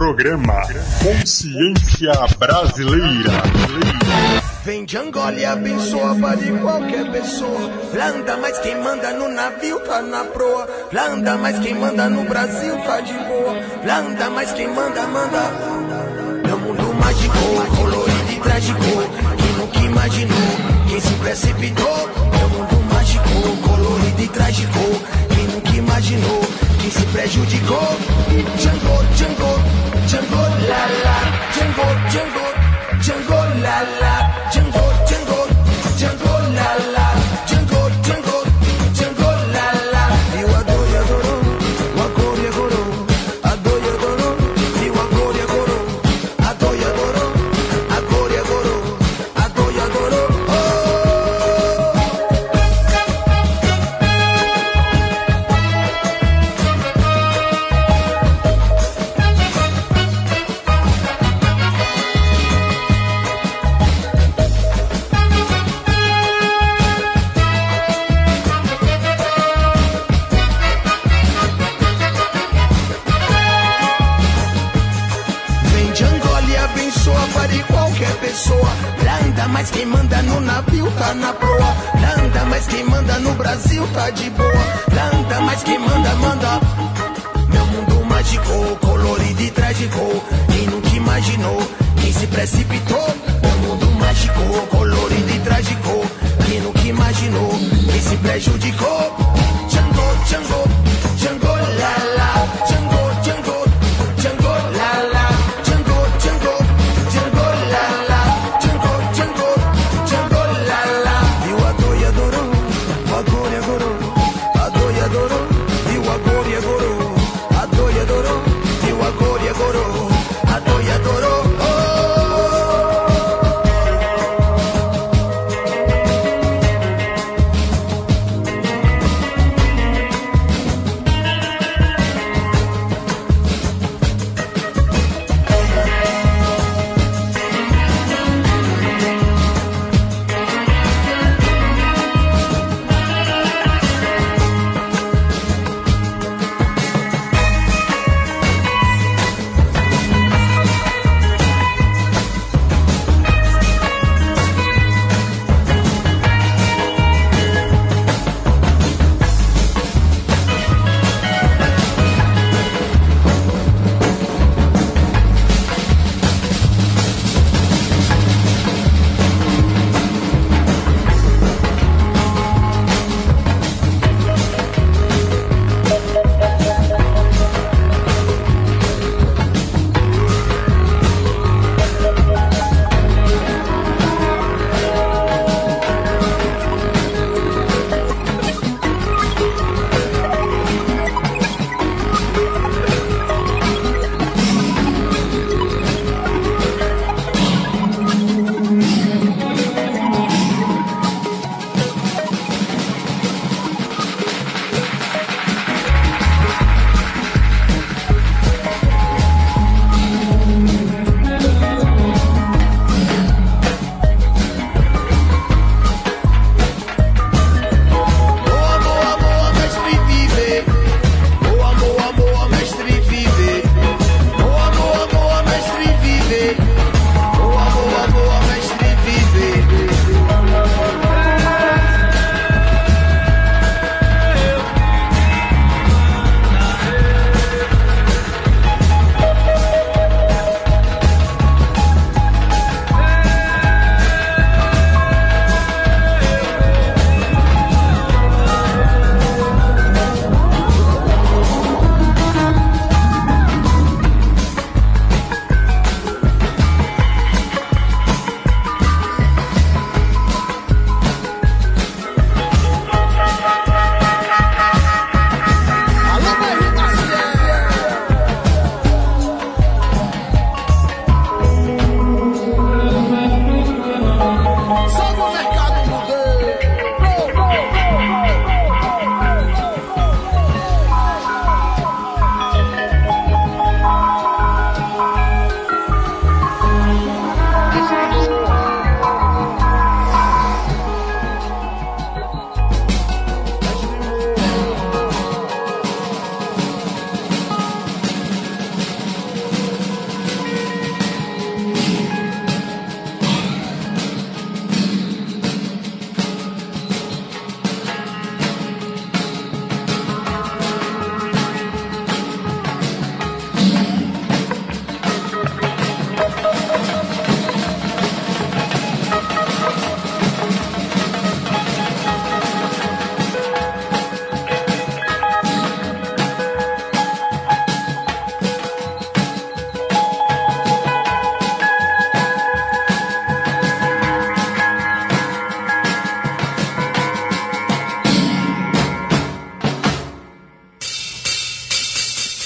[0.00, 0.62] Programa
[1.04, 3.42] Consciência Brasileira.
[4.64, 7.70] Vem de Angola e abençoa de qualquer pessoa.
[7.92, 10.66] Landa, mas quem manda no navio tá na proa.
[10.90, 13.52] Landa, mas quem manda no Brasil tá de boa.
[13.86, 15.50] Landa, mas quem manda, manda.
[16.46, 18.80] Meu mundo mágico, colorido e trágico.
[19.36, 22.08] Quem nunca imaginou, quem se precipitou.
[22.38, 24.78] Meu mundo mágico, colorido e trágico.
[25.34, 26.40] Quem nunca imaginou,
[26.80, 27.98] quem se prejudicou.
[28.56, 29.79] Django, Django,
[30.10, 31.08] 中国啦啦，
[31.52, 32.42] 中国中国，
[33.00, 34.89] 中国啦啦，中国。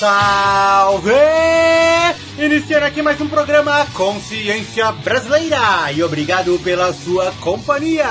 [0.05, 1.15] Salve!
[2.37, 8.05] Iniciando aqui mais um programa Consciência Brasileira e obrigado pela sua companhia.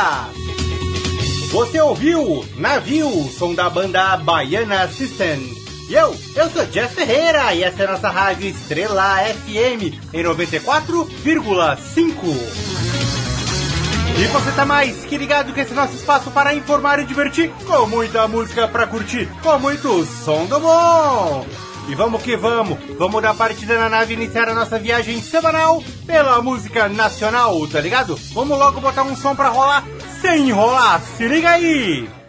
[1.51, 5.55] Você ouviu Navio, som da banda Baiana System.
[5.87, 10.23] E eu, eu sou Jeff Ferreira e essa é a nossa rádio Estrela FM em
[10.23, 12.09] 94,5.
[14.17, 17.85] E você tá mais que ligado que esse nosso espaço para informar e divertir, com
[17.85, 21.45] muita música para curtir, com muito som do bom.
[21.87, 25.83] E vamos que vamos, vamos dar partida na nave e iniciar a nossa viagem semanal
[26.05, 28.17] pela música nacional, tá ligado?
[28.33, 29.83] Vamos logo botar um som pra rolar
[30.21, 32.22] sem enrolar, se liga aí!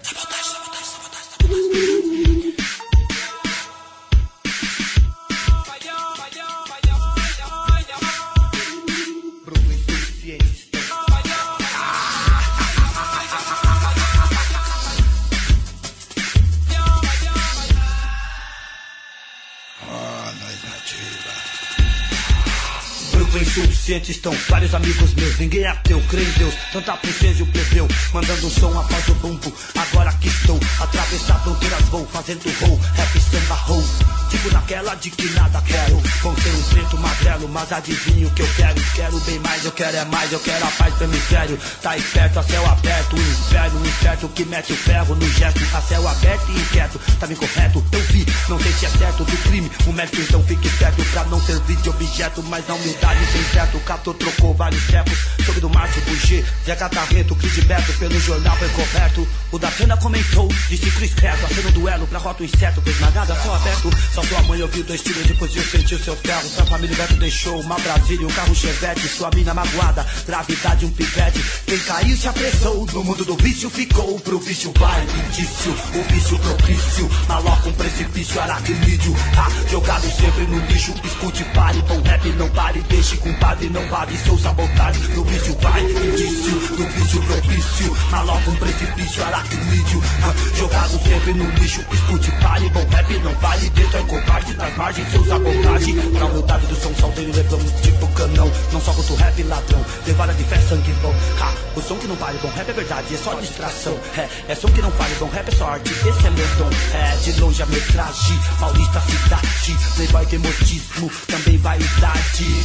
[23.85, 25.39] Suficientes estão vários amigos meus.
[25.39, 26.55] Ninguém é ateu, crê em Deus.
[26.73, 27.87] Tanta princesa e o plebeu.
[28.13, 29.53] Mandando som após o bumbo.
[29.77, 30.59] Agora que estou.
[30.81, 32.07] Atravessar fronteiras vou.
[32.07, 32.81] Fazendo roll.
[32.95, 33.85] Rap samba roll.
[34.31, 35.97] Tipo naquela de que nada quero.
[36.23, 38.81] Vou ser um preto magrelo, mas adivinho o que eu quero.
[38.95, 41.59] Quero bem mais, eu quero é mais, eu quero a paz do hemisfério.
[41.83, 45.61] Tá esperto, a céu aberto, o inferno, um esperto que mete o ferro no gesto.
[45.77, 48.27] A céu aberto e inquieto, tá me correto, eu vi.
[48.49, 51.77] Não sei se é certo do crime, o médico então fique esperto pra não servir
[51.77, 52.43] de objeto.
[52.45, 53.43] Mas na humildade sem
[53.75, 55.19] teto, Cato trocou vários tempos.
[55.44, 59.29] Sobre do Márcio Bugê, Zé Catarreto, Cris Beto, pelo jornal foi coberto.
[59.53, 62.99] O da Pena comentou, disse Cris Credo, acendo um duelo pra rota o inseto, fez
[63.00, 63.91] nada, só aberto.
[64.12, 66.49] Só sua mãe ouviu dois tiros, depois de sentir seu ferro.
[66.49, 69.09] Sua família Beto deixou uma Brasília, um carro Chevette.
[69.09, 71.44] Sua mina magoada, gravidade, um pivete.
[71.67, 74.19] Quem caiu se apressou, no mundo do vício ficou.
[74.21, 77.11] Pro vício vai, indício, o vício propício.
[77.29, 79.15] Maloca, um precipício, aracnídeo.
[79.37, 81.81] Ah, jogado sempre no lixo, escute, pare.
[81.82, 84.16] Bom rap, não pare, deixe com padre, não pare.
[84.26, 87.96] Sou sabotagem, no vício vai, indício, no vício propício.
[88.11, 90.02] Maloca, um precipício, aracnídeo.
[90.22, 92.69] Ah, jogado sempre no lixo, escute, pare.
[92.70, 95.94] Bom rap, não vale, dentro é covarde das margens, seus sabotagem.
[95.94, 98.50] Na humildade do som, salteiro, levamos tipo canão.
[98.72, 101.14] Não só quanto rap ladrão, levada de fé, sangue bom.
[101.40, 103.99] Ha, o som que não vale, bom rap é verdade, é só distração.
[104.16, 106.70] É, é som que não vale, bom rap é só arte, esse é meu dom.
[106.93, 109.76] É, de longe a metragem, paulista cidade.
[109.96, 112.64] Playboy tem motismo, também vaidade.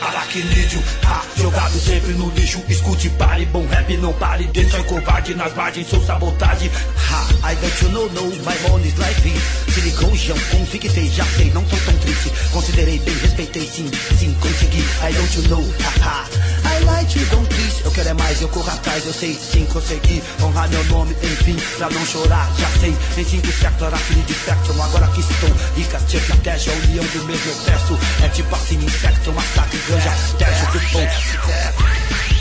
[0.00, 2.62] Aracnídeo, ha, jogado sempre no lixo.
[2.68, 4.50] Escute, pare, bom rap, não pare.
[4.54, 6.70] É covarde, nas margens sou sabotagem.
[6.70, 10.18] Ha, I don't you know, no, my money's like this Silicone,
[10.50, 12.32] convictei, já sei, não tô tão triste.
[12.50, 14.80] Considerei bem, respeitei, sim, sim, consegui.
[14.80, 16.28] I don't you know, ha, ha.
[16.66, 17.82] I like you, don't please.
[17.84, 20.22] Eu quero é mais, eu corro atrás, eu sei, sim, consegui.
[20.42, 22.96] Honrar meu nome, enfim, pra não chorar, já sei.
[23.16, 27.50] Em cinco séculos, aracnídeo, spectrum Agora que estou rica, que até a união do mesmo
[27.50, 32.35] eu peço É tipo assim, infecto, massacre, ganja, teste do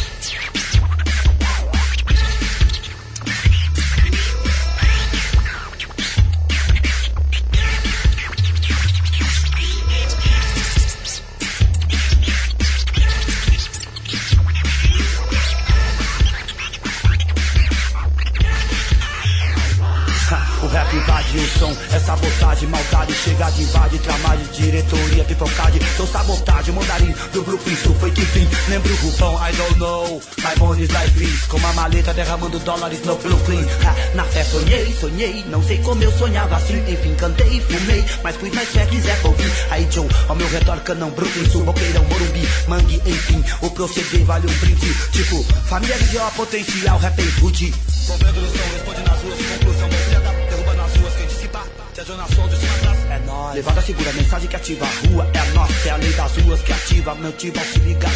[21.56, 27.14] invade o som, é sabotagem, maldade, chega de invade, tramagem, diretoria, pipocagem, sou sabotagem, mandarim,
[27.32, 31.12] do grupo isso foi que fim, lembro o grupão, I don't know, my bones like
[31.12, 35.78] this, com uma maleta derramando dólares no Brooklyn, ha, na fé sonhei, sonhei, não sei
[35.80, 40.08] como eu sonhava assim, enfim, cantei, fumei, mas fui mais fé, quiser ouvir, aí Joe,
[40.28, 44.94] ao meu redor, canão, Brooklyn, sul, boqueirão, Morumbi, mangue, enfim, o proceder vale um brinde,
[45.12, 47.74] tipo, família visual, potencial, rap em food,
[48.06, 49.65] som, responde nas ruas,
[52.06, 53.56] se a é nóis.
[53.56, 56.72] Levada segura, mensagem que ativa a rua, é nossa, é a lei das ruas que
[56.72, 58.08] ativa, meu tipo, se liga,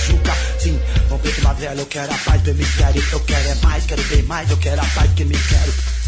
[0.60, 3.86] sim, vamos ver que magrela, eu quero a paz do hemisfério, eu quero é mais,
[3.86, 5.99] quero bem mais, eu quero a paz que me quero.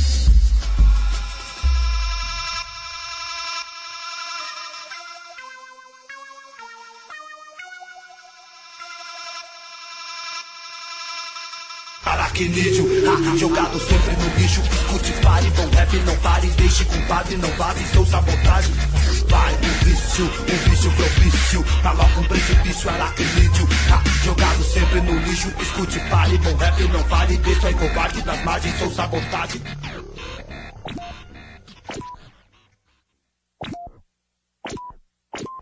[12.33, 14.61] Ah, jogado sempre no lixo.
[14.61, 18.73] Escute, pare, bom rap, não pare Deixe compadre, não vaze, sou sabotagem.
[19.27, 21.65] Vai, o vício, o vício propício.
[21.83, 25.53] Maloca um precipício, aracnídeo ah, Jogado sempre no lixo.
[25.61, 29.61] Escute, pare, bom rap, não pare Deixa aí covarde das margens, sou sabotagem.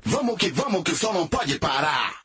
[0.05, 2.19] Vamos que vamos, que o som não pode parar.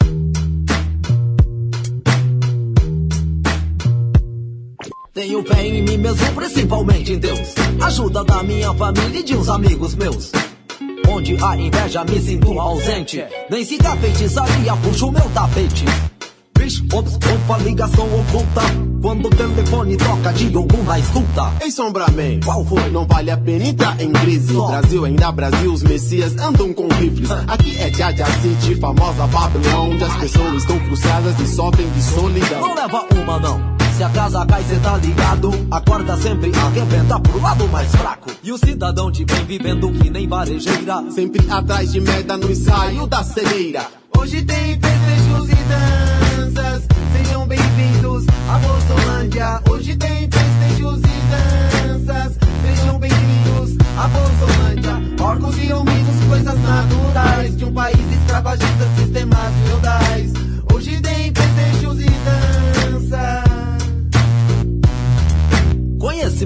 [5.15, 7.55] Tenho fé em mim mesmo, principalmente em Deus.
[7.81, 10.33] Ajuda da minha família e de uns amigos meus.
[11.09, 13.25] Onde a inveja me sinto ausente.
[13.49, 15.85] Nem siga feitiçaria, puxo o meu tapete.
[16.59, 18.63] Bicho, ops, opa, ligação oculta.
[19.01, 21.53] Quando o telefone toca de algum na escuta.
[21.61, 22.91] Ei, Sombraman, qual foi?
[22.91, 24.53] Não vale a pena entrar em crise.
[24.53, 27.31] No Brasil, ainda Brasil, os messias andam com rifles.
[27.31, 32.61] Aqui é Jaja City, famosa Babylon, onde as pessoas estão frustradas e sofrem de solidão.
[32.61, 33.74] Não leva uma, não.
[33.97, 35.53] Se a casa cai, cê tá ligado.
[35.71, 38.29] A corda sempre arrebenta pro lado mais fraco.
[38.43, 41.05] E o cidadão de bem vivendo que nem varejeira.
[41.13, 43.87] Sempre atrás de merda no ensaio da cegueira.
[44.19, 46.89] Hoje tem festejos e danças.
[47.17, 49.61] Sejam bem-vindos a Bolsolândia.
[49.71, 52.37] Hoje tem festejos e danças.
[52.67, 55.25] Sejam bem-vindos a Bolsolândia.
[55.25, 59.34] Órgãos e amigos, coisas naturais de um país escravagista, sistemas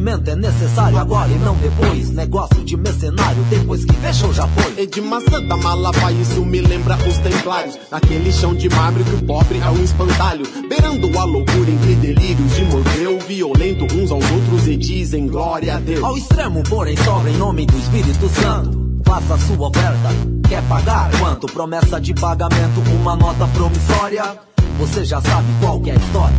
[0.08, 2.10] Conhecimento é necessário agora e não depois.
[2.10, 4.82] Negócio de mercenário, depois que fechou já foi.
[4.82, 7.78] É de maçã da Malapai, isso me lembra os templários.
[7.90, 10.46] Naquele chão de mármore que o pobre é um espantalho.
[10.66, 15.80] Beirando a loucura entre delírios de morreu violento uns aos outros e dizem glória a
[15.80, 16.02] Deus.
[16.02, 19.02] Ao extremo, porém, sobra em nome do Espírito Santo.
[19.04, 20.08] Faça sua oferta.
[20.48, 21.46] Quer pagar quanto?
[21.48, 24.38] Promessa de pagamento, uma nota promissória.
[24.78, 26.36] Você já sabe qual que é a história.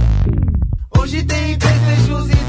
[0.97, 2.39] Hoje tem festejos e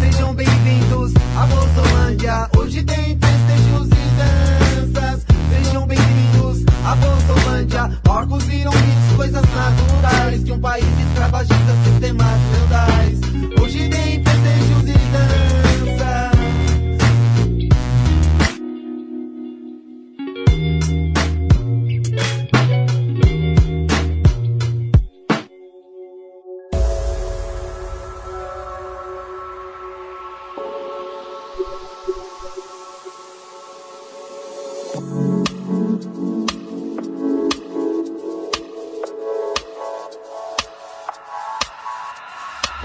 [0.00, 2.48] sejam bem-vindos a Bolsolândia.
[2.56, 7.98] Hoje tem festejos e danças, sejam bem-vindos a Bolsolândia.
[8.02, 13.25] Porcos viram mitos, coisas naturais de um país escravagista, sistemas feudais.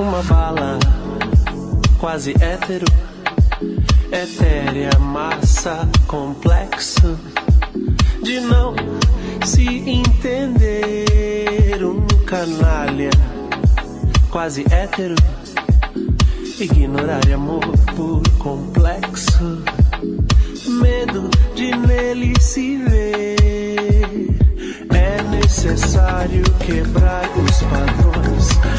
[0.01, 0.79] Uma bala
[1.99, 2.87] quase hétero,
[4.11, 7.19] etérea, massa, complexo
[8.23, 8.73] de não
[9.45, 11.05] se entender.
[11.85, 13.11] Um canalha
[14.31, 15.13] quase hétero,
[16.59, 17.61] ignorar amor
[17.95, 19.63] por complexo,
[20.81, 24.29] medo de nele se ver.
[24.95, 28.70] É necessário quebrar os padrões.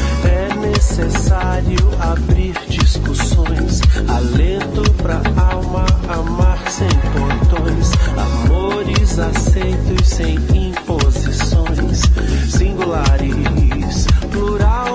[0.63, 3.81] Necessário abrir discussões.
[4.07, 7.91] Alento pra alma amar sem portões.
[8.17, 12.01] Amores aceitos sem imposições.
[12.49, 14.87] Singulares, plural.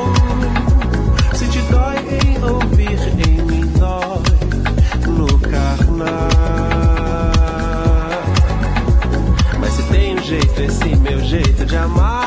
[1.34, 2.98] Se te dói em ouvir,
[3.28, 4.22] em mim dói.
[5.06, 6.08] No carnal.
[9.60, 12.17] Mas se tem um jeito, esse meu jeito de amar,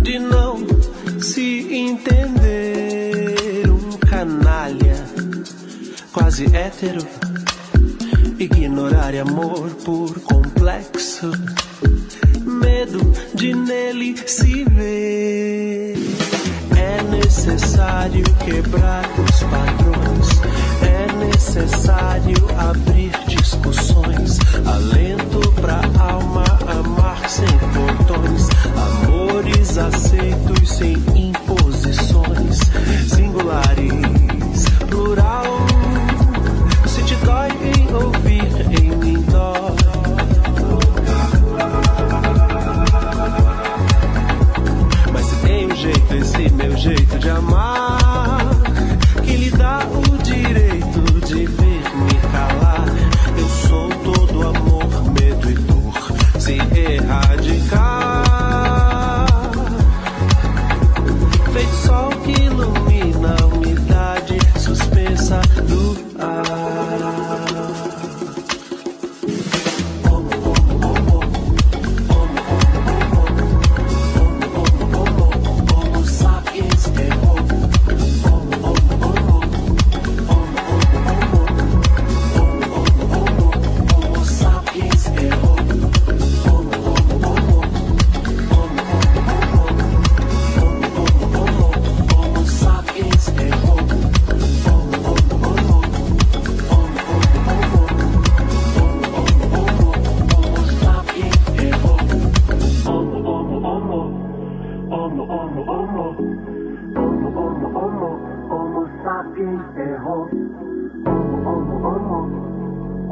[0.00, 0.58] de não
[1.20, 3.34] se entender.
[3.68, 5.04] Um canalha
[6.12, 7.06] quase hétero,
[8.38, 11.30] ignorar amor por complexo,
[12.44, 15.94] medo de nele se ver.
[16.76, 20.28] É necessário quebrar os padrões.
[20.82, 24.38] É necessário abrir discussões.
[24.66, 26.53] Alento pra alma.
[29.34, 32.60] Amores aceitos sem imposições.
[33.08, 34.13] Singulares,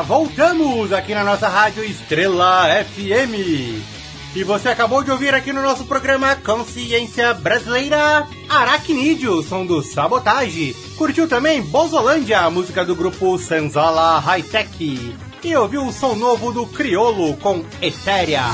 [0.00, 3.82] Voltamos aqui na nossa rádio Estrela FM.
[4.34, 10.74] E você acabou de ouvir aqui no nosso programa Consciência Brasileira Aracnídeo, som do Sabotage.
[10.96, 15.16] Curtiu também Bozolândia, música do grupo Senzala High Tech.
[15.44, 18.44] E ouviu o som novo do Criolo com Etérea.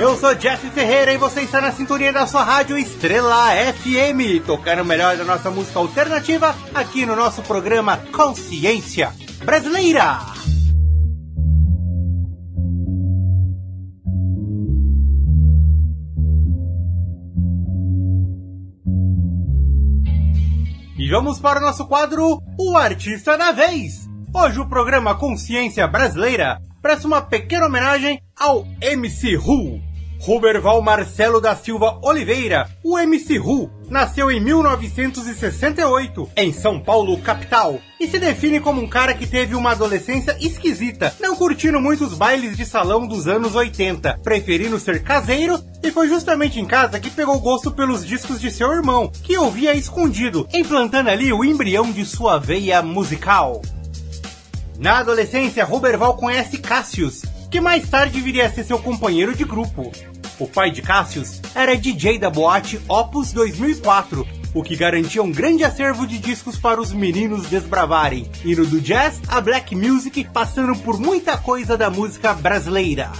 [0.00, 4.82] Eu sou Jeff Ferreira e você está na sintonia da sua rádio Estrela FM, tocando
[4.82, 9.12] o melhor da nossa música alternativa aqui no nosso programa Consciência
[9.44, 10.20] Brasileira.
[20.96, 24.08] E vamos para o nosso quadro O Artista da Vez.
[24.34, 29.78] Hoje o programa Consciência Brasileira presta uma pequena homenagem ao MC Ru.
[30.20, 37.80] Ruberval Marcelo da Silva Oliveira, o MC Ru, nasceu em 1968, em São Paulo, capital,
[38.00, 42.56] e se define como um cara que teve uma adolescência esquisita, não curtindo muitos bailes
[42.56, 47.38] de salão dos anos 80, preferindo ser caseiro, e foi justamente em casa que pegou
[47.40, 52.38] gosto pelos discos de seu irmão, que ouvia escondido, implantando ali o embrião de sua
[52.38, 53.60] veia musical.
[54.78, 59.92] Na adolescência, Roberval conhece Cassius, que mais tarde viria a ser seu companheiro de grupo.
[60.38, 65.62] O pai de Cassius era DJ da boate Opus 2004, o que garantia um grande
[65.62, 70.98] acervo de discos para os meninos desbravarem, indo do jazz a black music, passando por
[70.98, 73.12] muita coisa da música brasileira.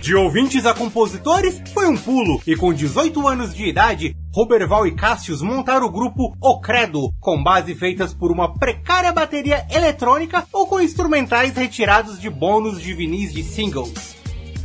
[0.00, 4.94] De ouvintes a compositores, foi um pulo, e com 18 anos de idade, Roberval e
[4.94, 10.68] Cassius montaram o grupo O Credo, com base feitas por uma precária bateria eletrônica ou
[10.68, 14.16] com instrumentais retirados de bônus de vinis de singles.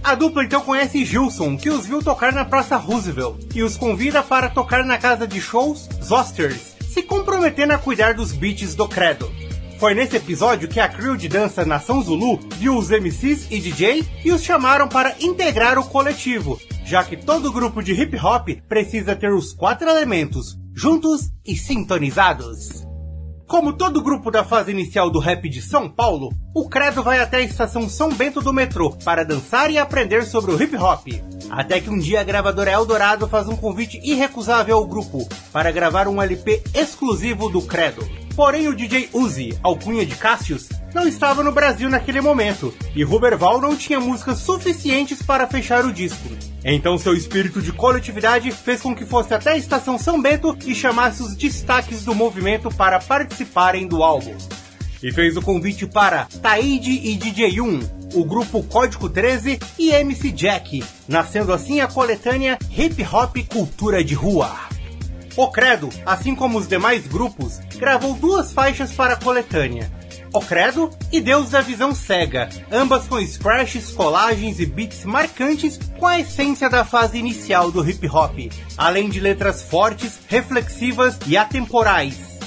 [0.04, 4.24] A dupla então conhece Gilson, que os viu tocar na Praça Roosevelt, e os convida
[4.24, 9.32] para tocar na casa de shows Zosters, se comprometendo a cuidar dos beats do Credo.
[9.80, 14.04] Foi nesse episódio que a crew de dança Nação Zulu viu os MCs e DJ
[14.26, 19.16] e os chamaram para integrar o coletivo, já que todo grupo de hip hop precisa
[19.16, 22.91] ter os quatro elementos juntos e sintonizados.
[23.52, 27.36] Como todo grupo da fase inicial do rap de São Paulo, o Credo vai até
[27.36, 31.06] a estação São Bento do metrô para dançar e aprender sobre o hip hop.
[31.50, 36.08] Até que um dia a gravadora Eldorado faz um convite irrecusável ao grupo para gravar
[36.08, 38.10] um LP exclusivo do Credo.
[38.38, 43.62] Porém, o DJ Uzi, alcunha de Cassius, não estava no Brasil naquele momento, e Ruberval
[43.62, 46.30] não tinha músicas suficientes para fechar o disco.
[46.64, 50.76] Então seu espírito de coletividade fez com que fosse até a estação São Bento e
[50.76, 54.36] chamasse os destaques do movimento para participarem do álbum.
[55.02, 60.84] E fez o convite para Taide e DJ1, o grupo Código 13 e MC Jack,
[61.08, 64.56] nascendo assim a coletânea Hip Hop Cultura de Rua.
[65.36, 69.90] O Credo, assim como os demais grupos, gravou duas faixas para a coletânea,
[70.34, 76.08] o Credo e Deus da Visão Cega, ambas com scratches, colagens e beats marcantes com
[76.08, 78.38] a essência da fase inicial do hip hop,
[78.78, 82.40] além de letras fortes, reflexivas e atemporais.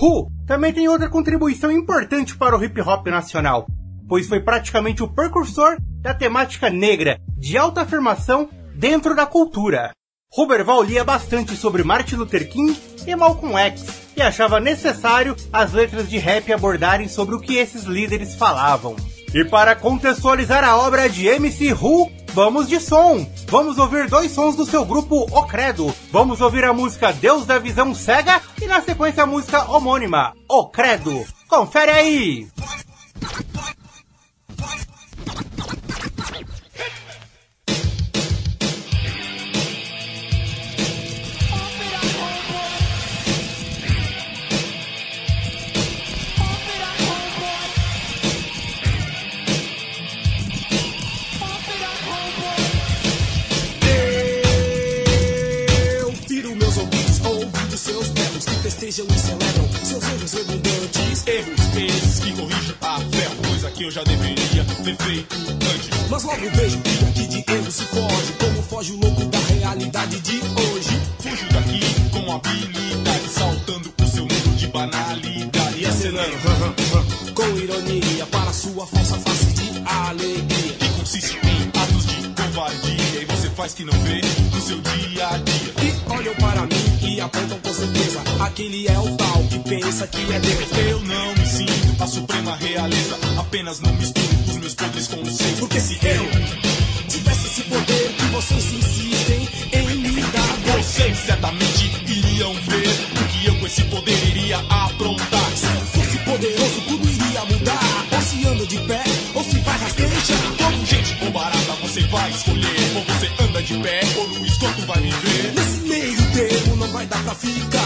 [0.00, 3.66] Who também tem outra contribuição importante para o hip hop nacional,
[4.08, 9.92] pois foi praticamente o precursor da temática negra de alta afirmação dentro da cultura.
[10.32, 16.08] Roberval lia bastante sobre Martin Luther King e Malcolm X, e achava necessário as letras
[16.08, 18.96] de rap abordarem sobre o que esses líderes falavam.
[19.32, 23.24] E para contextualizar a obra de MC Hu, vamos de som.
[23.46, 25.94] Vamos ouvir dois sons do seu grupo O Credo.
[26.10, 30.66] Vamos ouvir a música Deus da Visão Cega e na sequência a música homônima O
[30.66, 31.24] Credo.
[31.48, 32.48] Confere aí!
[58.78, 61.26] Festejam e celebram seus erros redundantes.
[61.26, 66.08] Erros esses que corrijo a ferro, coisa que eu já deveria ter feito antes.
[66.08, 70.20] Mas logo vejo que aqui de erro se foge, como foge o louco da realidade
[70.20, 71.00] de hoje.
[71.18, 78.52] Fujo daqui com habilidade, saltando o seu mundo de banalidade e acenando Com ironia para
[78.52, 80.72] sua falsa face de alegria.
[80.78, 84.20] que consiste em atos de covardia e você faz que não vê
[84.54, 85.74] no seu dia a dia.
[85.82, 87.87] E olham para mim e apontam certeza.
[88.40, 90.78] Aquele é o tal que pensa que é Deus.
[90.90, 95.36] Eu não me sinto a suprema realeza, apenas não misturo os meus poderes com os
[95.36, 95.58] seus.
[95.58, 96.30] Porque se eu
[97.08, 102.88] tivesse esse poder que vocês insistem em me dar, Vocês certamente iriam ver
[103.20, 105.50] o que eu com esse poder iria aprontar.
[105.56, 108.06] Se eu fosse poderoso, tudo iria mudar.
[108.12, 109.02] Ou se anda de pé,
[109.34, 110.52] ou se vai rastejar.
[110.56, 114.82] Como gente ou barata você vai escolher, ou você anda de pé, ou no esgoto
[114.86, 115.52] vai viver.
[115.54, 117.77] Nesse meio termo não vai dar pra ficar.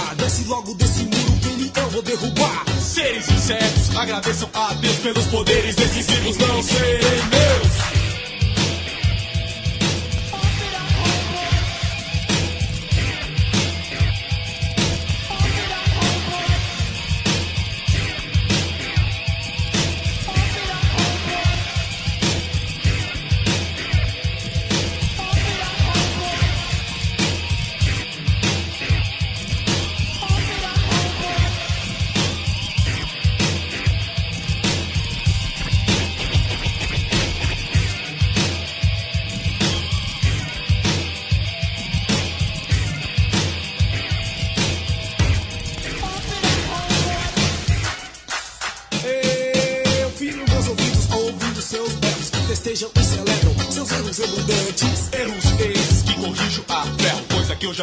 [2.92, 7.51] Seres insetos, agradeçam a Deus pelos poderes decisivos não serem meus.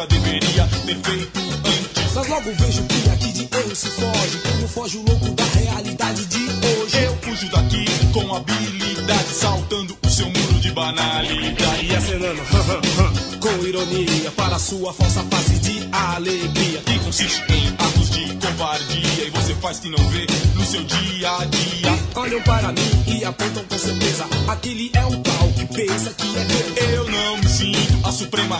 [0.00, 2.14] Já deveria ter feito antes.
[2.14, 6.24] Mas logo vejo que aqui de erro se foge, como foge o louco da realidade
[6.26, 7.04] de hoje.
[7.04, 11.86] Eu fujo daqui com habilidade, saltando o seu muro de banalidade.
[11.86, 12.40] E acenando,
[13.40, 16.80] com ironia, para sua falsa face de alegria.
[16.80, 21.30] Que consiste em atos de covardia e você faz que não vê no seu dia
[21.30, 21.90] a dia.
[22.14, 24.26] E olham para mim e apontam com certeza.
[24.48, 25.09] Aquele é o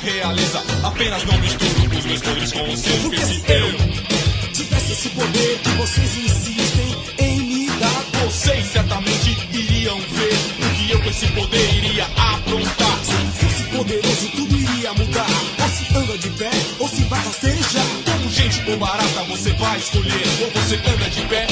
[0.02, 3.02] realeza, apenas não misturo os meus poderes com os seus.
[3.02, 9.98] Porque se eu, tivesse esse poder que vocês insistem em me dar, vocês certamente iriam
[9.98, 12.98] ver o que eu com esse poder iria aprontar.
[13.04, 15.26] se fosse poderoso, tudo iria mudar.
[15.62, 17.86] Ou se anda de pé, ou se vai rastejar.
[18.04, 21.46] Como gente ou barata você vai escolher, ou você anda de pé,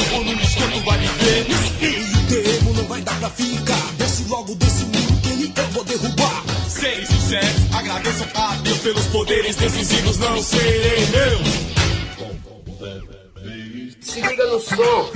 [8.62, 11.48] Deus pelos poderes decisivos não serem meus.
[14.00, 15.12] Se liga no som.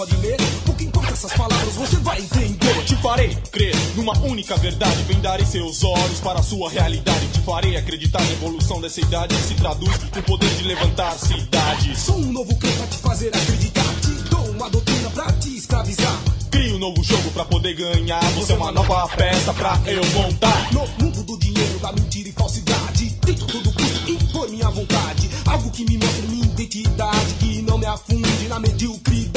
[0.00, 2.84] Pode ler, porque enquanto essas palavras você vai entender.
[2.86, 5.02] Te farei crer numa única verdade.
[5.02, 7.28] Vendarei seus olhos para a sua realidade.
[7.28, 11.98] Te farei acreditar na evolução dessa idade que se traduz no poder de levantar cidades.
[11.98, 13.94] Sou um novo crer pra te fazer acreditar.
[14.00, 16.18] Te dou uma doutrina pra te escravizar.
[16.50, 18.24] Crie um novo jogo pra poder ganhar.
[18.36, 20.72] Você é uma nova peça pra eu montar.
[20.72, 25.28] No mundo do dinheiro, da mentira e falsidade, tento todo custo impor minha vontade.
[25.44, 29.29] Algo que me mostre minha identidade, que não me afunde na mediocridade.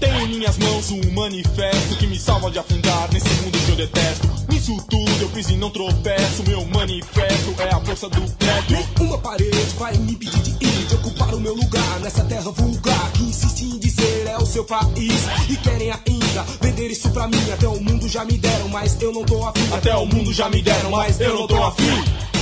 [0.00, 3.76] Tenho em minhas mãos um manifesto que me salva de afundar nesse mundo que eu
[3.76, 4.28] detesto.
[4.50, 6.42] Nisso tudo eu piso e não tropeço.
[6.46, 8.72] Meu manifesto é a força do teto.
[8.98, 13.12] Nenhuma parede vai me impedir de ir, de ocupar o meu lugar nessa terra vulgar
[13.12, 15.24] que insiste em dizer é o seu país.
[15.48, 17.50] E querem ainda vender isso pra mim.
[17.52, 19.72] Até o mundo já me deram, mas eu não tô afim.
[19.72, 22.33] Até o mundo já me deram, mas eu não tô afim.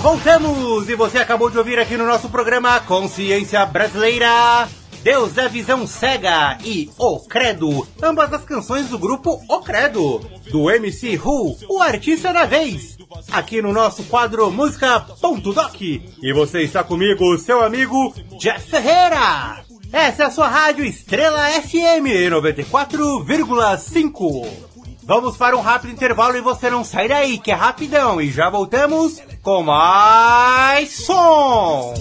[0.00, 0.88] Voltamos!
[0.88, 4.68] E você acabou de ouvir aqui no nosso programa Consciência Brasileira.
[5.02, 10.68] Deus da Visão Cega e O Credo, ambas as canções do grupo O Credo, do
[10.70, 12.96] MC Who, o artista da vez,
[13.30, 15.80] aqui no nosso quadro Música.doc.
[15.80, 19.62] E você está comigo, seu amigo Jeff Ferreira.
[19.92, 24.73] Essa é a sua rádio Estrela FM 94,5.
[25.06, 28.20] Vamos para um rápido intervalo e você não sai daí, que é rapidão.
[28.20, 31.94] E já voltamos com mais som.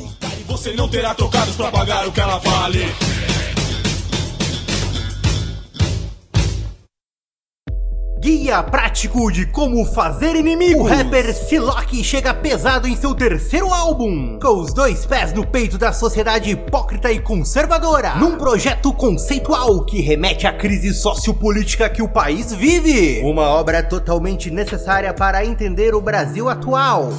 [0.47, 2.85] Você não terá trocados pra pagar o que ela vale.
[8.23, 10.83] Guia prático de como fazer inimigo.
[10.83, 15.77] O rapper Silock chega pesado em seu terceiro álbum, com os dois pés no peito
[15.77, 22.07] da sociedade hipócrita e conservadora, num projeto conceitual que remete à crise sociopolítica que o
[22.07, 23.19] país vive.
[23.25, 27.09] Uma obra totalmente necessária para entender o Brasil atual.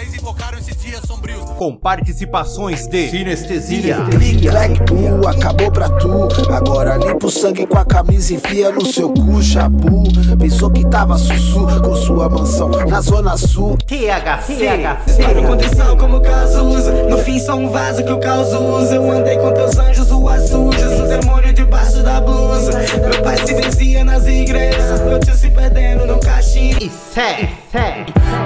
[0.00, 1.44] Vocês invocaram esses dias sombrios.
[1.58, 4.80] Com participações de Sinestesia, Big Black
[5.28, 6.26] acabou pra tu.
[6.50, 10.04] Agora limpa o sangue com a camisa e enfia no seu cu, chapu.
[10.38, 13.76] Pensou que tava sussu com sua mansão na zona sul.
[13.76, 16.92] THC, Disparo contrição como caso usa.
[17.04, 18.94] No fim, só um vaso que o caos usa.
[18.94, 20.98] Eu andei com teus anjos, ruas sujas.
[20.98, 22.70] O demônio debaixo da blusa.
[22.72, 25.02] Meu pai se vencia nas igrejas.
[25.02, 26.78] Meu tio se perdendo no caixinho.
[26.80, 27.50] E sé, sé.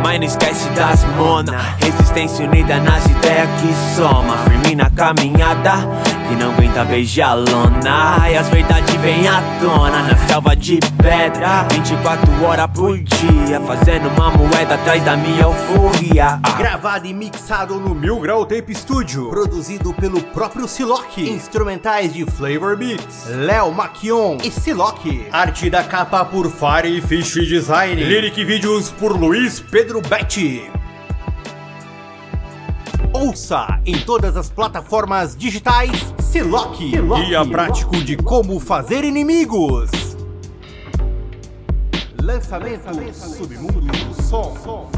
[0.03, 1.59] Mas não esquece das mona.
[1.79, 4.37] Resistência unida nas ideias que soma.
[4.39, 5.73] Firme na caminhada
[6.29, 11.67] Que não aguenta beijar lona E as verdades vêm à tona Na selva de pedra
[11.71, 17.95] 24 horas por dia Fazendo uma moeda atrás da minha euforia Gravado e mixado no
[17.95, 19.29] Mil Grau Tape Studio.
[19.29, 21.21] Produzido pelo próprio Silock.
[21.29, 25.27] Instrumentais de Flavor Beats, Léo Maquion e Silock.
[25.33, 28.03] Arte da capa por Fire Fish Design.
[28.03, 30.71] Lyric vídeos por Luiz Pedro Betti.
[33.14, 36.77] Ouça em todas as plataformas digitais Silock.
[36.77, 39.88] Guia prático de como fazer inimigos.
[42.20, 44.90] Lançamento Submundo do Som.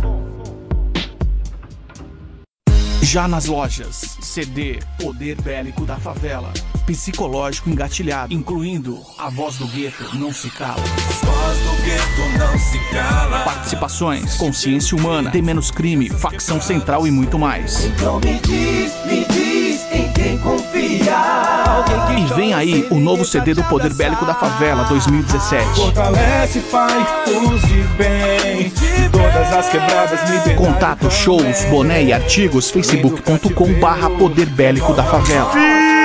[3.02, 6.54] Já nas lojas, CD Poder Bélico da Favela.
[6.86, 10.76] Psicológico engatilhado, incluindo a voz do gueto não se cala.
[10.76, 13.40] Voz do gueto não se cala.
[13.40, 17.86] Participações, consciência humana, tem menos crime, facção central e muito mais.
[17.86, 21.84] Então me diz, me diz em quem confiar.
[22.16, 25.80] E vem aí o novo CD do Poder Bélico da Favela 2017.
[25.80, 28.68] Fortalece, faz use bem.
[28.68, 30.20] De todas as quebradas.
[30.56, 35.95] Contato, shows, boné e artigos facebook.com barra Poder Bélico da Favela.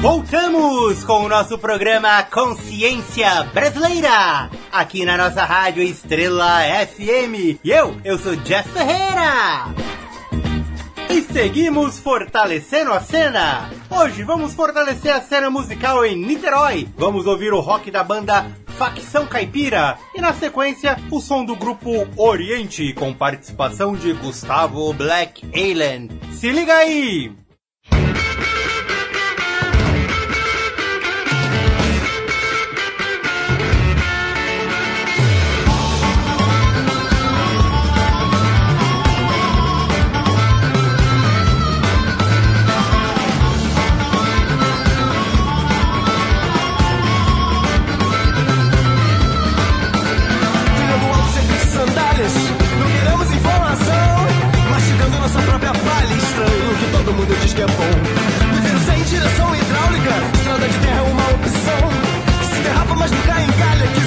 [0.00, 7.58] Voltamos com o nosso programa Consciência Brasileira, aqui na nossa rádio Estrela FM.
[7.64, 9.74] E eu, eu sou Jeff Ferreira.
[11.10, 13.70] E seguimos fortalecendo a cena.
[13.90, 16.88] Hoje vamos fortalecer a cena musical em Niterói.
[16.96, 18.46] Vamos ouvir o rock da banda
[18.78, 25.44] Facção Caipira e na sequência o som do grupo Oriente com participação de Gustavo Black
[25.52, 26.08] Alien.
[26.30, 27.32] Se liga aí!
[57.08, 58.52] todo mundo diz que é bom.
[58.52, 62.52] Viver sem direção hidráulica, estrada de terra é uma opção.
[62.52, 63.97] Se derrapa, mas não cai em galha.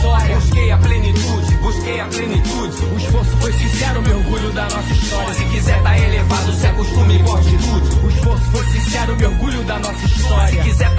[0.00, 2.84] Trajetória Busquei a plenitude, busquei a plenitude.
[2.84, 5.34] O esforço foi sincero, me orgulho da nossa história.
[5.34, 9.78] Se quiser tá elevado, se acostume com altitude O esforço foi sincero, me orgulho da
[9.78, 10.62] nossa história.
[10.62, 10.89] Se quiser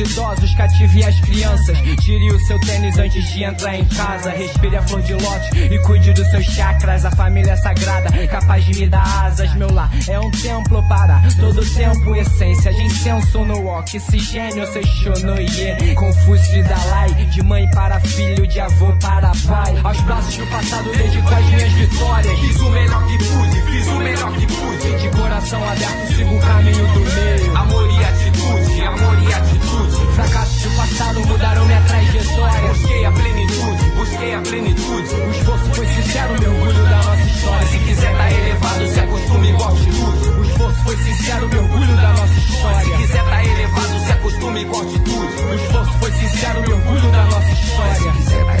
[0.00, 1.78] idosos, cative as crianças.
[2.00, 4.30] Tire o seu tênis antes de entrar em casa.
[4.30, 7.04] Respire a flor de lótus e cuide dos seus chakras.
[7.04, 9.54] A família é sagrada, capaz de me dar asas.
[9.54, 15.40] Meu lar é um templo para todo tempo Essência de incenso no oxigênio Seixo no
[15.40, 19.74] Iê, Confúcio e Dalai De mãe para filho, de avô para pai.
[19.82, 22.40] Aos braços do passado dedico as minhas vitórias.
[22.40, 25.02] Fiz o melhor que pude, fiz o melhor que pude.
[25.02, 27.56] De coração aberto sigo o caminho do meio.
[27.56, 30.14] Amor e atitude, amor e atitude.
[30.14, 32.68] Fracassos do passado mudaram minha trajetória.
[32.68, 35.14] Busquei a plenitude, busquei a plenitude.
[35.14, 37.66] O esforço foi sincero, me orgulho da nossa história.
[37.68, 40.28] Se quiser tá elevado, se acostume com altitude.
[40.28, 42.84] O esforço foi sincero, me orgulho da nossa história.
[42.84, 45.42] Se quiser tá elevado, se acostume com altitude.
[45.42, 47.94] O esforço foi sincero, me orgulho da nossa história.
[47.94, 48.59] Se quiser tá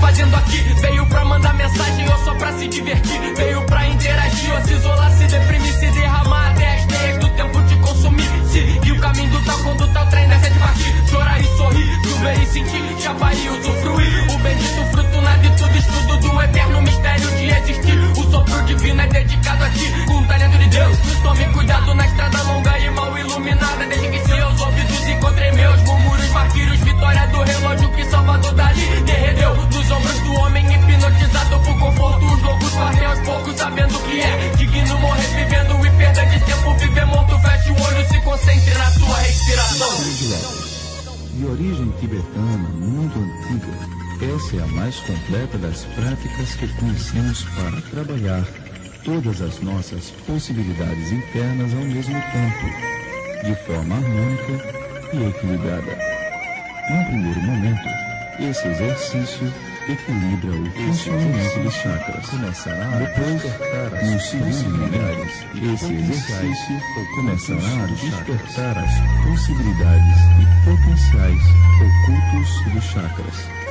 [0.00, 0.58] fazendo aqui?
[0.80, 3.34] Veio pra mandar mensagem ou só pra se divertir?
[3.36, 7.62] Veio pra interagir ou se isolar, se deprimir, se derramar até as teias do tempo
[7.62, 8.28] te consumir.
[8.52, 11.08] Seguir o caminho do tal quando tal trem dessa de partir.
[11.10, 14.34] Chorar e sorrir, chover e sentir, chapar e usufruir.
[14.34, 17.98] O bendito fruto, nada e tudo, estudo do eterno mistério de existir.
[18.16, 20.98] O sopro divino é dedicado a ti, com o talento de Deus.
[21.22, 22.06] Tome cuidado na
[44.58, 48.44] é a mais completa das práticas que conhecemos para trabalhar
[49.04, 54.52] todas as nossas possibilidades internas ao mesmo tempo, de forma harmônica
[55.12, 55.98] e equilibrada.
[56.90, 57.88] Num primeiro momento,
[58.38, 59.52] esse exercício
[59.88, 62.26] equilibra o funcionamento dos chakras.
[62.98, 63.42] Depois,
[64.12, 65.26] no segundo momento,
[65.74, 66.80] esse exercício
[67.14, 68.92] começará a despertar as
[69.28, 71.42] possibilidades e potenciais
[71.80, 73.63] ocultos dos chakras.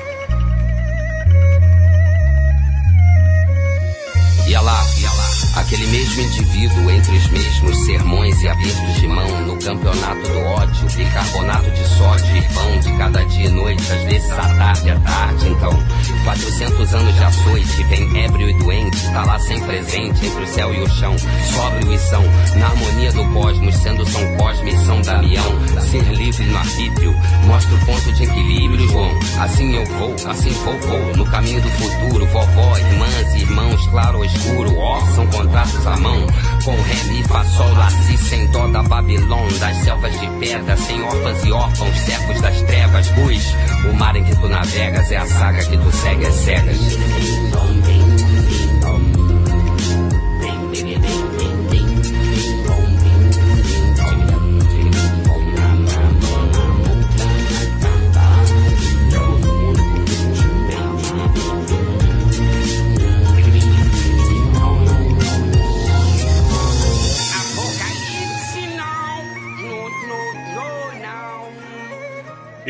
[4.64, 5.23] Lá, ia lá.
[5.56, 10.88] Aquele mesmo indivíduo entre os mesmos sermões e apertos de mão no campeonato do ódio,
[10.96, 15.50] bicarbonato de sódio pão de cada dia e noite, às vezes à tarde, à tarde.
[15.50, 15.72] Então,
[16.24, 20.74] 400 anos de açoite, vem ébrio e doente, tá lá sem presente entre o céu
[20.74, 21.16] e o chão,
[21.54, 22.24] sóbrio e são,
[22.58, 25.44] na harmonia do cosmos, sendo São Cosme e São Damião,
[25.90, 27.16] ser livre no arbítrio,
[27.46, 29.20] mostra o ponto de equilíbrio, João.
[29.40, 34.18] Assim eu vou, assim vou, vou, no caminho do futuro, vovó, irmãs e irmãos, claro
[34.20, 36.28] ou escuro, ó, são contratos à mão,
[36.64, 40.78] com ré, mi, fá, sol, lá, si, sem dó da Babilônia, das selvas de pedra,
[40.78, 43.56] sem órfãs e órfãos, servos das trevas, luz,
[43.90, 46.78] o mar em que tu navegas é a saga que tu segue às cegas.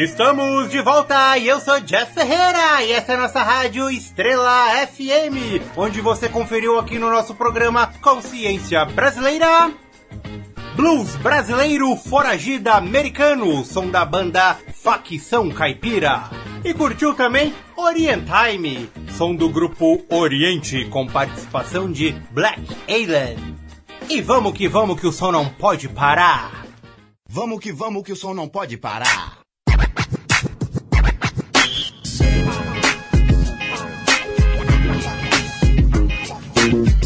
[0.04, 4.86] Estamos de volta e eu sou Jeff Ferreira e essa é a nossa rádio Estrela
[4.86, 9.72] FM, onde você conferiu aqui no nosso programa Consciência Brasileira.
[10.76, 16.30] Blues brasileiro foragida americano, som da banda Facção Caipira.
[16.66, 23.38] E curtiu também Orient Time, som do grupo Oriente com participação de Black Alien.
[24.10, 26.66] E vamos que vamos que o som não pode parar.
[27.26, 29.42] Vamos que vamos que o som não pode parar.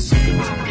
[0.08, 0.66] Você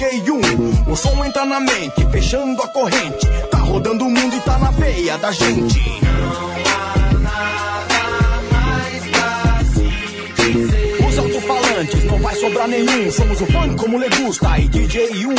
[0.00, 0.88] DJ1.
[0.90, 3.26] O som entra na mente, fechando a corrente.
[3.50, 5.78] Tá rodando o mundo e tá na veia da gente.
[6.00, 11.06] Não há nada mais pra se dizer.
[11.06, 13.12] Os alto-falantes, não vai sobrar nenhum.
[13.12, 15.36] Somos o fã como Legusta e DJ1.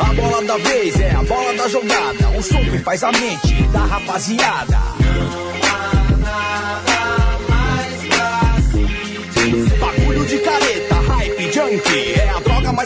[0.00, 2.28] A bola da vez é a bola da jogada.
[2.36, 4.78] O som que faz a mente da rapaziada.
[4.98, 5.45] Não.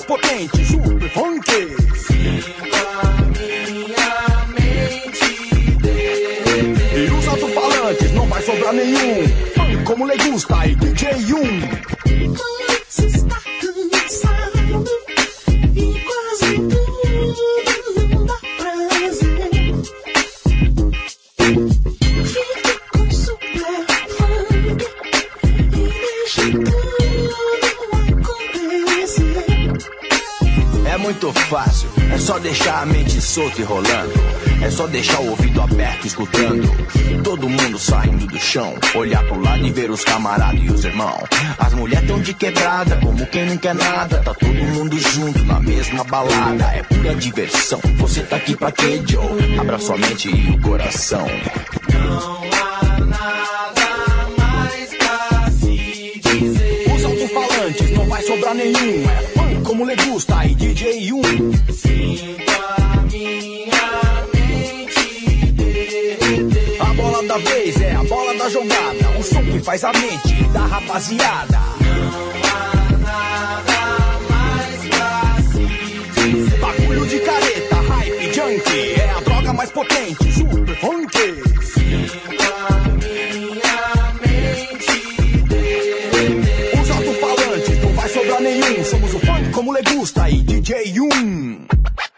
[0.00, 1.50] mais potente, super funk.
[6.96, 9.84] E os alto-falantes, não vai sobrar nenhum.
[9.84, 11.99] Como Legusta e DJ 1.
[31.20, 34.12] Muito fácil, é só deixar a mente solta e rolando.
[34.62, 36.70] É só deixar o ouvido aberto escutando.
[37.22, 41.24] Todo mundo saindo do chão, olhar pro lado e ver os camaradas e os irmãos.
[41.58, 44.18] As mulheres tão de quebrada, como quem não quer nada.
[44.18, 46.64] Tá todo mundo junto na mesma balada.
[46.72, 47.80] É pura diversão.
[47.98, 49.58] Você tá aqui pra quê, Joe?
[49.58, 51.26] Abra sua mente e o coração.
[56.94, 59.29] Os alto-falantes não vai sobrar nenhum.
[59.80, 61.22] Como le gusta e DJ Yum.
[66.78, 69.18] A bola da vez é a bola da jogada.
[69.18, 71.60] O som que faz a mente da rapaziada.
[76.60, 79.00] Bagulho de careta, hype, junkie.
[79.00, 81.39] É a droga mais potente, super funk.
[90.60, 92.09] DJ 1.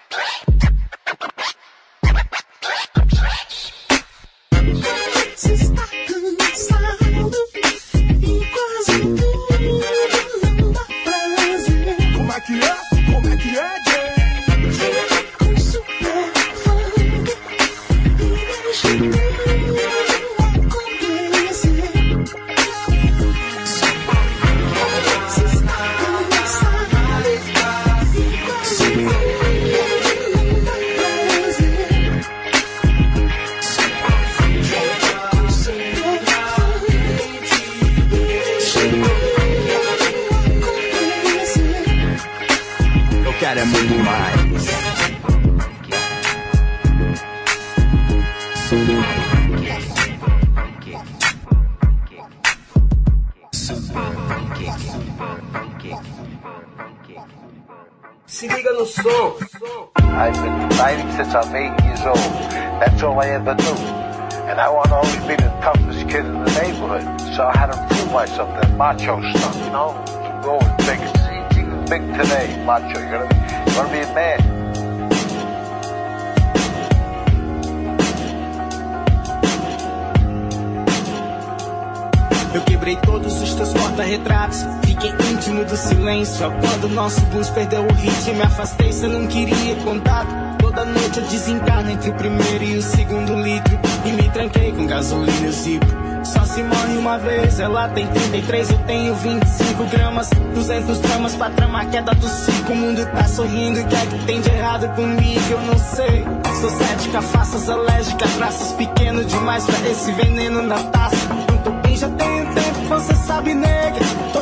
[87.03, 90.28] Nosso bus perdeu o ritmo, me afastei, cê não queria contato.
[90.61, 93.76] Toda noite eu desencarno entre o primeiro e o segundo litro.
[94.05, 95.86] E me tranquei com gasolina e zipo.
[96.22, 101.50] Só se morre uma vez, ela tem 33, eu tenho 25 gramas 200 gramas pra
[101.50, 104.88] tramar queda do circo O mundo tá sorrindo, o que é que tem de errado
[104.94, 105.42] comigo?
[105.50, 106.24] Eu não sei
[106.61, 111.16] Sou cética, faças alérgicas Traços pequenos demais pra esse veneno na taça
[111.64, 114.00] tô bem, já tenho tempo, você sabe, nega
[114.32, 114.41] Tô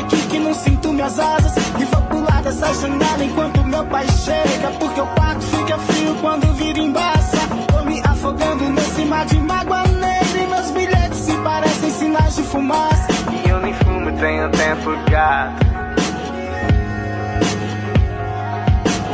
[0.00, 1.52] tão enterrada aqui que não sinto minhas asas.
[1.78, 4.70] E vou pular dessa janela enquanto meu pai chega.
[4.78, 7.38] Porque o quarto fica frio quando vira embaça.
[7.68, 10.42] Tô me afogando nesse mar de mágoa negra.
[10.42, 13.08] E meus bilhetes se parecem sinais de fumaça.
[13.32, 15.66] E eu nem fumo, tenho tempo gato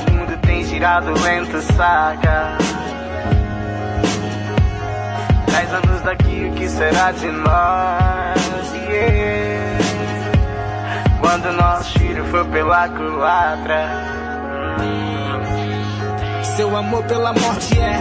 [0.09, 2.57] O mundo tem girado lento, saca
[5.51, 8.37] Dez anos daqui, o que será de nós?
[8.89, 9.56] Yeah.
[11.27, 13.91] Quando nosso filho for pela culatra
[16.57, 17.99] seu amor pela morte é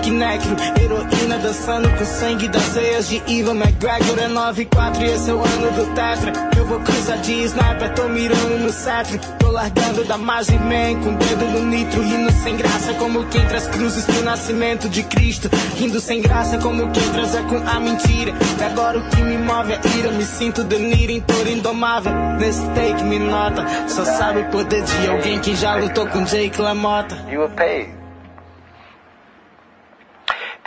[0.00, 4.18] Sadik Necro Heroína dançando com sangue das veias de Ivan McGregor.
[4.18, 6.32] É 9 e 4 esse é o ano do Tetra.
[6.56, 11.14] Eu vou cruzar de sniper, tô mirando no cetro Tô largando da margem man Com
[11.14, 15.50] o dedo no nitro Rindo sem graça como quem traz cruzes pro nascimento de Cristo.
[15.76, 18.32] Rindo sem graça como quem transa com a mentira.
[18.58, 22.12] E agora o que me move é ira Me sinto Deniro em touro indomável.
[22.38, 26.60] Nesse take me nota Só sabe o poder de alguém que já lutou com Jake
[26.60, 27.16] LaMotta.
[27.30, 27.99] You were paid.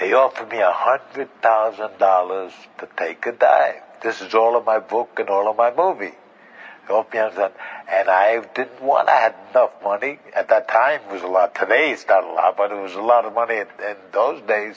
[0.04, 3.82] They offered me a hundred thousand dollars to take a dive.
[4.01, 6.12] This is all of my book and all of my movie.
[6.86, 7.20] They offered me
[7.89, 9.08] and I didn't want.
[9.08, 10.99] I had enough money at that time.
[11.08, 11.56] It was a lot.
[11.56, 14.41] Today it's not a lot, but it was a lot of money in, in those
[14.41, 14.76] days.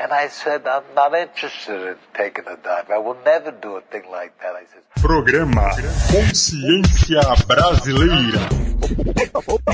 [0.00, 2.88] And I said, I'm not interested in taking a dive.
[2.90, 4.54] I will never do a thing like that.
[4.56, 4.80] I said.
[5.02, 5.68] Programa
[6.10, 8.71] Consciência Brasileira.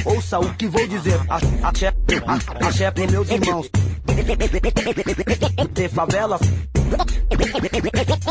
[0.05, 1.19] Ouça o que vou dizer.
[1.63, 1.93] Axé,
[2.61, 3.71] axé pros meus irmãos.
[5.75, 6.39] De favela.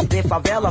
[0.10, 0.70] De favela.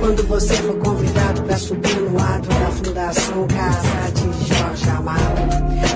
[0.00, 4.23] Quando você for convidado pra subir no ato da Fundação Casa de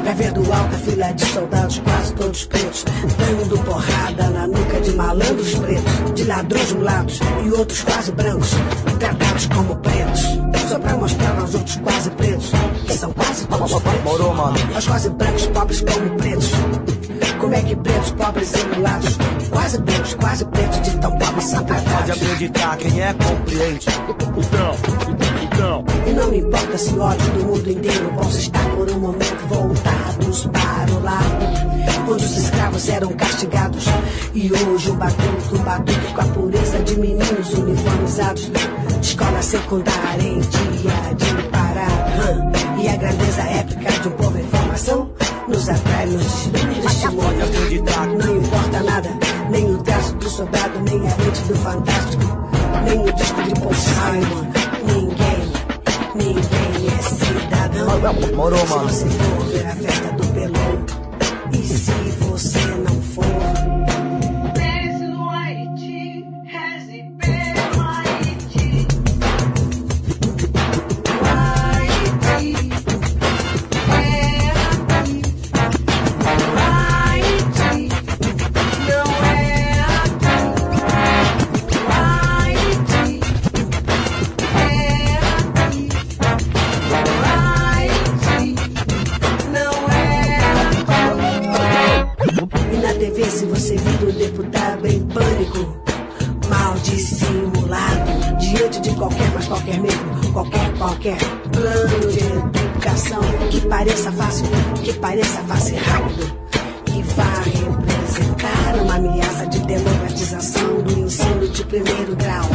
[0.09, 2.85] Do alto a fila de soldados quase todos pretos,
[3.19, 8.51] dando porrada na nuca de malandros pretos, de ladrões mulatos e outros quase brancos,
[8.99, 10.23] tratados como pretos,
[10.67, 12.51] só pra mostrar aos outros quase pretos,
[12.87, 14.57] que são quase todos pretos, Morou, mano.
[14.75, 16.53] aos quase brancos pobres como pretos.
[17.39, 19.19] Como é que pretos, pobres e mulatos,
[19.51, 23.87] quase brancos, quase pretos, de tão pobres são Pode acreditar, quem é compreende.
[24.37, 24.75] Então,
[25.43, 25.85] então.
[26.07, 30.47] E não me importa se olhos do mundo inteiro possam estar por um momento voltados
[30.47, 31.79] para o lado
[32.11, 33.85] onde os escravos eram castigados.
[34.35, 38.51] E hoje um batuque, um batuque com a pureza de meninos uniformizados.
[39.03, 41.89] Escola secundária em dia de parar.
[42.83, 44.39] E a grandeza épica de um povo
[44.79, 45.11] em formação
[45.49, 47.33] nos atrai, nos nos estimula.
[48.17, 49.11] Não importa nada,
[49.51, 52.23] nem o traço do soldado, nem a mente do fantástico,
[52.85, 54.47] nem o disco de Paul Simon.
[54.87, 55.53] Ninguém,
[56.15, 58.37] ninguém é cidadão.
[58.37, 58.89] Morou, Se mano.
[58.89, 60.87] você for ver a festa do pelão,
[61.53, 62.88] e se você não
[93.99, 95.77] você vir o deputado em pânico,
[96.49, 101.19] mal dissimulado, diante de qualquer, mas qualquer mesmo, qualquer, qualquer
[101.53, 103.21] plano de educação
[103.51, 104.47] que pareça fácil,
[104.83, 106.39] que pareça fácil e rápido,
[106.85, 112.49] que vá representar uma ameaça de democratização do ensino de primeiro grau.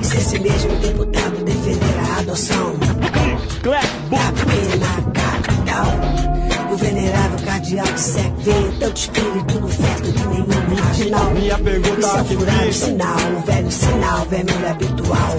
[0.00, 5.19] E se esse mesmo deputado defender a adoção da pena
[7.50, 11.30] cardeal de Sec vê tanto espírito no feto que nenhum marginal.
[11.32, 12.84] Minha pergunta Isso é aqui, furar o bicho.
[12.84, 15.36] sinal, o velho sinal, vermelho habitual.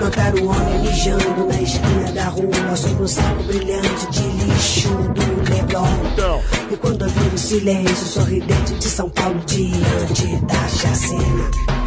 [0.00, 5.50] Notar o homem mijando na esquina da rua sobre um saco brilhante de lixo do
[5.50, 6.42] Leblon.
[6.70, 11.81] E quando ouvir o silêncio sorridente de São Paulo diante da chacina.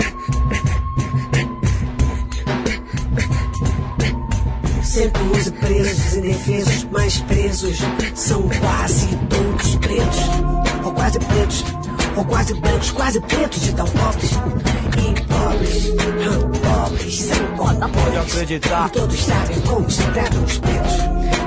[4.96, 7.80] Sempre os presos indefesos, mais presos
[8.14, 10.20] são quase todos pretos,
[10.86, 11.66] ou quase pretos,
[12.16, 14.32] ou quase brancos, quase pretos de tão pobres.
[14.32, 18.88] E pobres, hum, pobres, sem cota Pode acreditar.
[18.88, 20.94] E todos sabem como se tratam os pretos.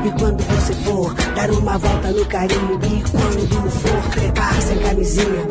[0.04, 5.48] E quando você for dar uma volta no Caribe, quando for trepar sem camisinha,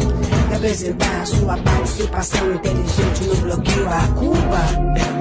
[0.51, 5.16] e apresentar sua participação inteligente no bloqueio a Cuba.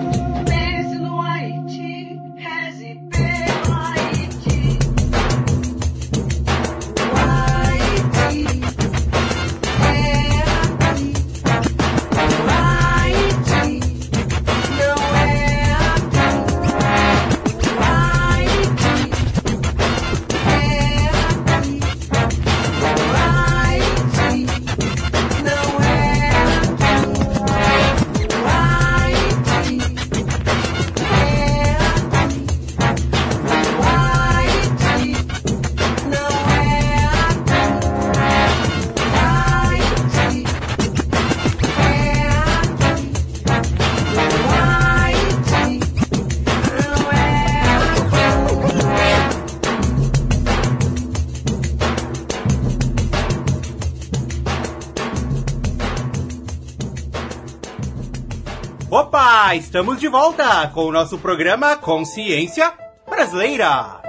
[59.55, 62.73] Estamos de volta com o nosso programa Consciência
[63.09, 64.03] Brasileira.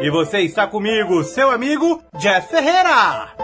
[0.00, 3.34] E você está comigo, seu amigo Jeff Ferreira.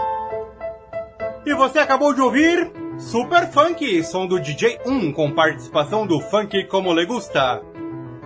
[1.45, 6.65] E você acabou de ouvir Super Funk, som do DJ 1 com participação do Funk
[6.65, 7.61] Como Le Gusta.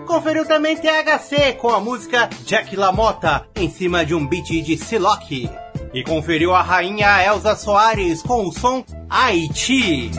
[0.05, 5.49] Conferiu também THC com a música Jack LaMotta em cima de um beat de Silock.
[5.93, 10.11] E conferiu a rainha Elza Soares com o som Haiti.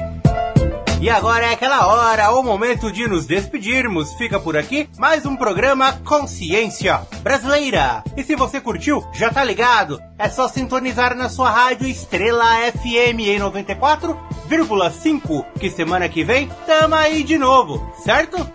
[1.00, 4.12] E agora é aquela hora, o momento de nos despedirmos.
[4.14, 8.04] Fica por aqui mais um programa Consciência Brasileira.
[8.18, 9.98] E se você curtiu, já tá ligado?
[10.18, 16.94] É só sintonizar na sua rádio Estrela FM em 94,5 que semana que vem tamo
[16.94, 18.46] aí de novo, certo?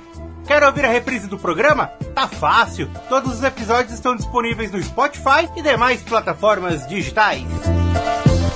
[0.46, 1.88] Quer ouvir a reprise do programa?
[2.14, 2.88] Tá fácil.
[3.10, 7.41] Todos os episódios estão disponíveis no Spotify e demais plataformas digitais.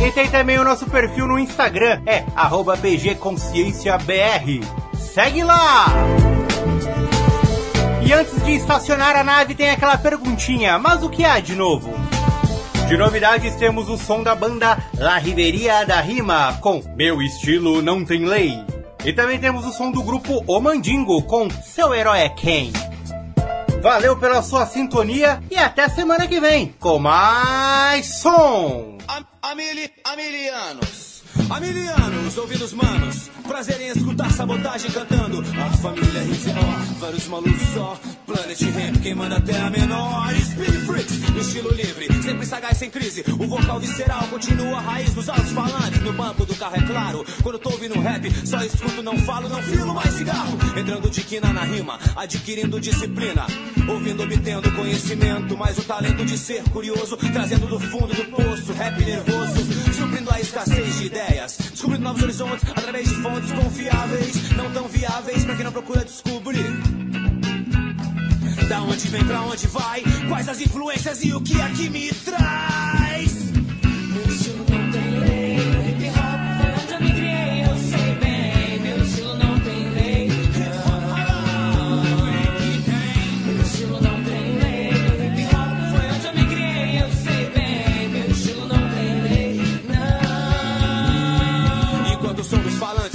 [0.00, 2.24] E tem também o nosso perfil no Instagram, é
[2.76, 4.64] bgconscienciabr.
[4.96, 5.86] Segue lá!
[8.04, 11.92] E antes de estacionar a nave tem aquela perguntinha, mas o que há de novo?
[12.88, 18.04] De novidades temos o som da banda La Riveria da Rima com Meu Estilo Não
[18.04, 18.54] Tem Lei.
[19.04, 22.72] E também temos o som do grupo O Mandingo com Seu Herói é Quem.
[23.82, 28.96] Valeu pela sua sintonia e até semana que vem com mais som.
[29.08, 31.01] Am amili amilianos.
[31.52, 35.44] Amilianos, ouvidos manos, prazer em escutar sabotagem cantando.
[35.60, 38.00] A família RZO, vários malucos só.
[38.26, 40.32] Planet Ramp, quem manda até a menor.
[40.34, 43.22] Speed Freaks, estilo livre, sempre sagaz sem crise.
[43.38, 46.00] O vocal visceral continua a raiz dos altos falantes.
[46.00, 47.26] No banco do carro, é claro.
[47.42, 50.56] Quando tô ouvindo rap, só escuto, não falo, não filo mais cigarro.
[50.74, 53.46] Entrando de quina na rima, adquirindo disciplina.
[53.90, 57.14] Ouvindo, obtendo conhecimento, mas o talento de ser curioso.
[57.18, 59.81] Trazendo do fundo do poço, rap nervoso.
[60.32, 61.58] Suprindo a escassez de ideias.
[61.58, 64.52] Descobrindo novos horizontes através de fontes confiáveis.
[64.56, 66.72] Não tão viáveis pra quem não procura descobrir.
[68.68, 70.02] Da onde vem, pra onde vai?
[70.28, 73.41] Quais as influências e o que aqui me traz?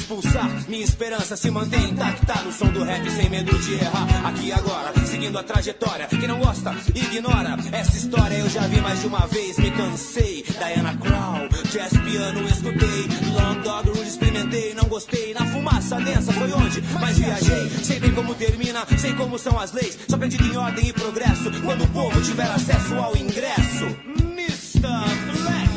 [0.07, 4.27] Pulsar, minha esperança se mantém intacta no som do rap sem medo de errar.
[4.27, 6.07] Aqui agora, seguindo a trajetória.
[6.07, 7.57] Quem não gosta, ignora.
[7.71, 10.43] Essa história eu já vi mais de uma vez, me cansei.
[10.43, 13.07] Diana Crow, jazz piano escutei.
[13.33, 15.33] Long Dog Rule experimentei, não gostei.
[15.33, 17.69] Na fumaça densa foi onde mais viajei.
[17.83, 19.97] Sei bem como termina, sei como são as leis.
[20.07, 21.51] Só aprendido em ordem e progresso.
[21.63, 23.85] Quando o povo tiver acesso ao ingresso.
[24.17, 24.79] Mr.
[24.79, 25.67] Black.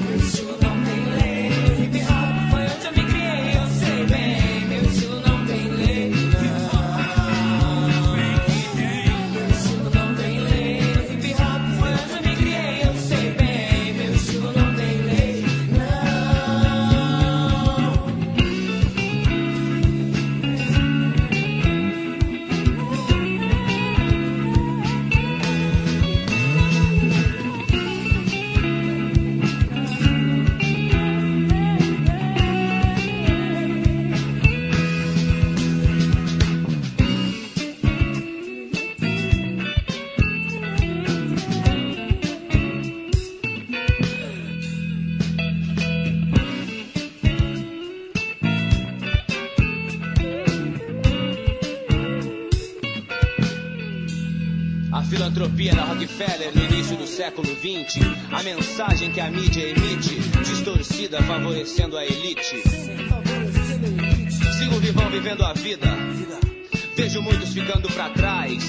[0.00, 0.71] Meu estilo
[57.62, 58.00] XX.
[58.32, 62.60] A mensagem que a mídia emite, distorcida, favorecendo a elite.
[64.58, 65.86] Sigo vivão vivendo a vida.
[66.96, 68.64] Vejo muitos ficando pra trás.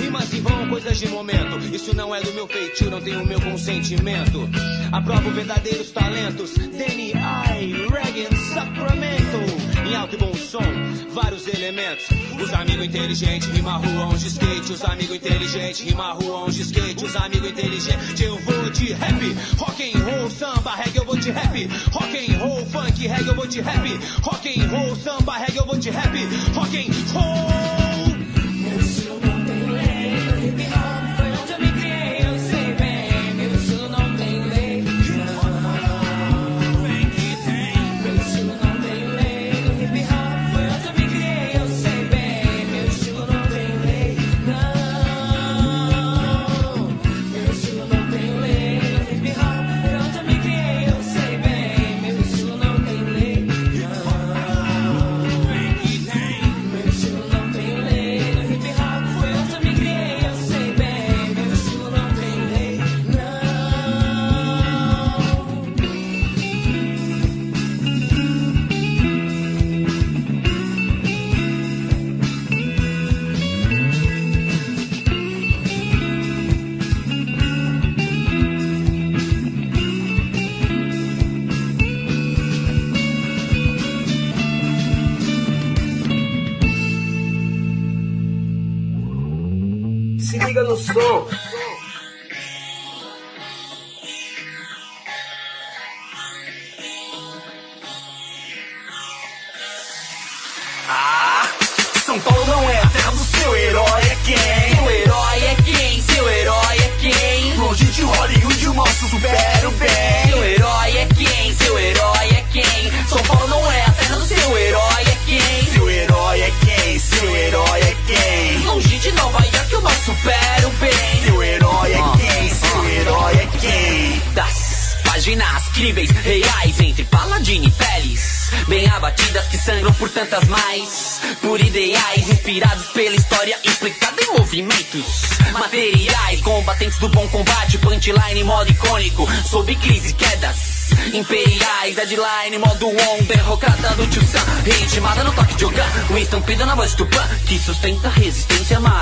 [0.00, 1.58] Rimas em vão, coisas de momento.
[1.74, 4.48] Isso não é do meu feitio, não tem o meu consentimento.
[4.92, 6.54] Aprovo verdadeiros talentos.
[6.54, 9.86] Danny I, Reagan, Sacramento.
[9.86, 10.62] Em alto e bom som,
[11.10, 12.06] vários elementos.
[12.40, 14.72] Os amigos inteligentes rima rua de skate.
[14.72, 17.04] Os amigos inteligentes rima rua de skate.
[17.04, 19.36] Os amigos inteligentes, eu vou de rap.
[19.58, 21.68] Rock and roll, samba, reggae, eu vou de rap.
[21.92, 24.00] Rock and roll, funk, reggae, eu vou de rap.
[24.22, 26.16] Rock and roll, samba, reggae, eu vou de rap.
[26.54, 27.77] Rock and roll.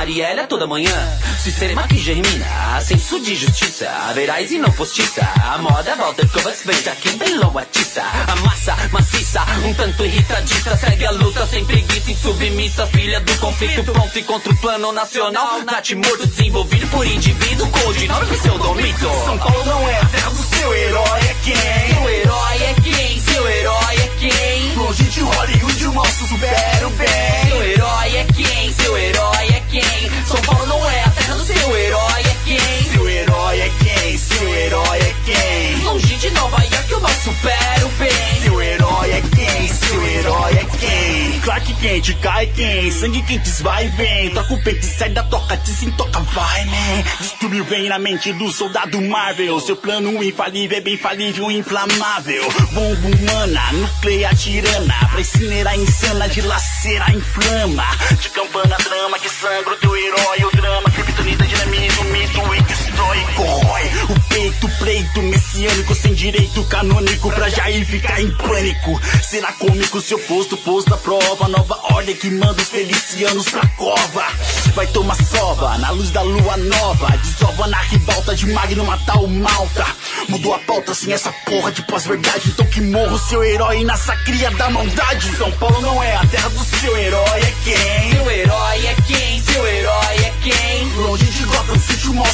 [0.07, 1.19] Marielle toda manhã.
[1.43, 3.91] Sistema que germina, senso de justiça.
[4.15, 5.29] Verais e não postiça.
[5.43, 8.03] A moda volta, covas vende aqui bem logo atiça.
[8.03, 10.77] A massa maciça, um tanto irritadiça.
[10.77, 12.87] Segue a luta sem preguiça, insubmissa.
[12.87, 15.65] Filha do conflito, pronto e contra o plano nacional.
[15.65, 17.69] Nat morto, desenvolvido por indivíduo.
[17.69, 19.11] Codinome pseudomito.
[19.25, 19.56] São Paulo
[42.07, 42.91] quente, cai quem?
[42.93, 44.31] Sangue quentes vai vem.
[44.31, 47.03] Troca o peito sai da toca, desintoca, vai, man.
[47.21, 49.59] Distúrbio vem na mente do soldado Marvel.
[49.61, 52.45] Seu plano infalível é bem falível, inflamável.
[52.73, 54.95] Bomba humana, nuclear tirana.
[55.11, 57.85] Pra incinerar insana, dilacerar, inflama.
[58.21, 60.45] De campana, drama que sangra o teu herói.
[60.45, 62.76] O drama, criptonita, dinamita, o mito e
[63.07, 63.83] destrói, corrói.
[64.09, 67.31] O peito, pleito, messiânico, sem direito canônico.
[67.33, 69.01] Pra Jair ficar em pânico.
[69.23, 71.49] Será cômico se oposto, posto à prova.
[71.49, 74.25] Nova ordem que manda os felicianos pra cova.
[74.75, 77.17] Vai tomar sova na luz da lua nova.
[77.19, 79.87] Desova na ribalta de Magno matar o Malta.
[80.29, 82.49] Mudou a pauta sem essa porra de pós-verdade.
[82.49, 85.37] Então que morra o seu herói nessa cria da maldade.
[85.37, 88.11] São Paulo não é a terra do seu herói, é quem?
[88.13, 89.41] Seu herói é quem?
[89.43, 90.89] Seu herói é quem?
[90.97, 92.27] Longe de Gotham City, o mal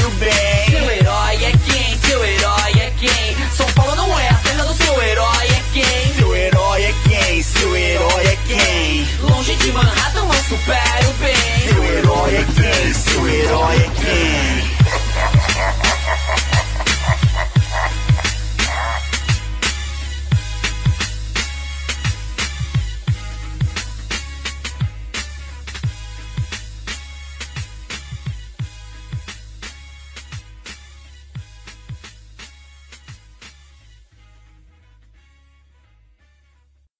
[0.00, 0.70] quero o bem.
[0.70, 1.98] Seu herói é quem?
[1.98, 3.36] Seu herói é quem?
[3.54, 6.14] São Paulo não é a terra do seu herói é quem?
[6.16, 7.42] Seu herói é quem?
[7.42, 9.08] Seu herói é quem?
[9.20, 11.68] Longe de Manhattan eu supero bem.
[11.68, 12.94] Seu herói é quem?
[12.94, 14.70] Seu herói é quem?